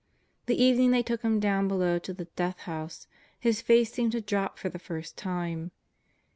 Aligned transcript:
The 0.47 0.59
evening 0.59 0.89
they 0.89 1.03
took 1.03 1.21
him 1.21 1.39
down 1.39 1.67
below 1.67 1.99
to 1.99 2.11
the 2.11 2.25
"Death 2.35 2.61
House" 2.61 3.05
his 3.39 3.61
face 3.61 3.93
seemed 3.93 4.13
to 4.13 4.19
drop 4.21 4.57
for 4.57 4.67
the 4.67 4.79
first 4.79 5.15
time. 5.15 5.69